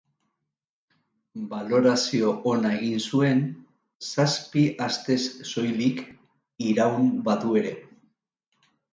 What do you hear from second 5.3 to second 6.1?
soilik